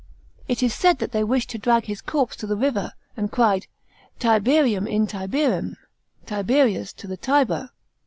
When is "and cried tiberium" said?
3.15-4.87